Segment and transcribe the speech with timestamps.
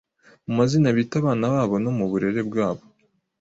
[0.45, 2.83] mu mazina bita abana babo no mu burere bwabo.